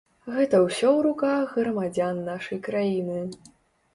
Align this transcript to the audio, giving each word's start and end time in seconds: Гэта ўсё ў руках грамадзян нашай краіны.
Гэта 0.35 0.59
ўсё 0.61 0.87
ў 0.93 0.99
руках 1.07 1.51
грамадзян 1.59 2.23
нашай 2.31 2.61
краіны. 2.69 3.21